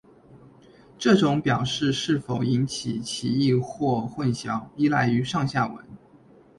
[0.97, 5.85] 这种表示是否引起歧义或混淆依赖于上下文。